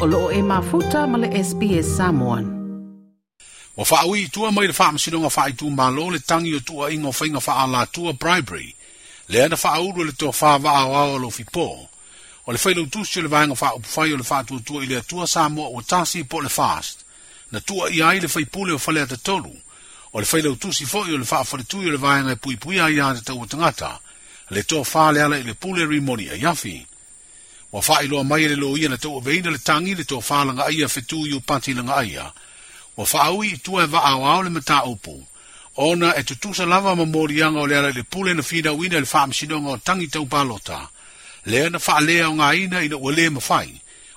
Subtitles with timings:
[0.00, 2.46] o loo e mafuta ma le SPS Samoan.
[3.76, 6.60] Wa wha au tua mai le wha amasinonga wha i tu malo le tangi o
[6.60, 8.74] tua ingo whainga wha ala tua bribery.
[9.28, 11.88] Le ana wha auro le tua wha wa au au lo fipo.
[12.46, 14.86] O le whailau tusi o le vanga wha upwhai o le wha tua tua i
[14.86, 17.04] le tua Samoa o tasi po le fast.
[17.52, 19.52] Na tua i ai le whaipule o whalea te tolu.
[20.12, 22.56] O le whailau tusi fo i o le wha wharitui o le vanga e pui
[22.56, 24.00] pui ai a te tau o tangata.
[24.48, 26.86] Le tua wha le ala i le pule rimoni a yafi.
[27.72, 30.88] Wa fai loa mai le loia na tau veina le tangi le tō whālanga aia
[30.90, 32.26] fetu i upati langa aia.
[32.98, 35.26] Wa wha aui i tua e wa au au le mata upu.
[35.76, 38.98] Ona e tutusa lava ma mori anga o le ala le pule na fina wina
[39.00, 40.88] le wha amsinonga o tangi tau palota.
[41.46, 43.70] Lea na wha lea o ngā ina ina ua le ma fai.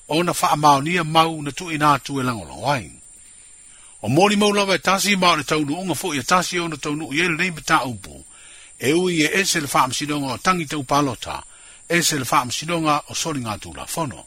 [0.09, 2.89] Ona wha maonia mau na tu ina tu e langolo wain.
[4.01, 6.65] O mori mau lava e tasi mao le taunu unga fo i e tasi o
[6.67, 8.25] na taunu i ele nei mata upu.
[8.81, 11.37] E ui e ese le wha amsinonga o tangi tau palota.
[11.87, 14.25] e se le faa msidonga o soli ngā tū la fono.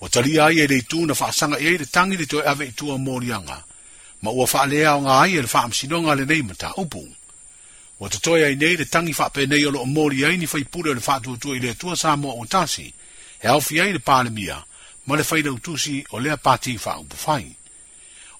[0.00, 2.72] O tali ai e leitu na faa sanga e le tangi le toi ave i
[2.74, 3.64] tua morianga,
[4.22, 7.02] ma ua faa lea o ngā ai e le faa msidonga le nei mata upu.
[8.00, 10.36] O te toi ai nei le tangi faa pe nei o lo o mori ai
[10.36, 12.92] ni fai pura le faa tua tua i le tua sa mua o tasi,
[13.38, 14.64] he au ai le pāle mia,
[15.06, 17.54] ma le fai utusi o lea pāti i upu fai.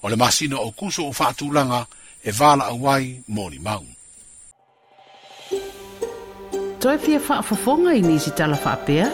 [0.01, 1.85] O le masina o kuso o faa tūlanga
[2.23, 3.87] e vāla a wai mori maung
[6.83, 9.05] toe fia whaafafonga i nisi tala whaapea?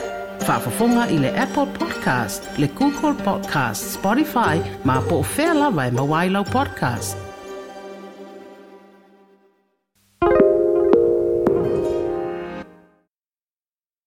[0.47, 4.57] Whaafafonga i le Apple Podcast, le Google Podcast, Spotify,
[4.89, 7.28] ma po fe whea vai e mawailau podcast.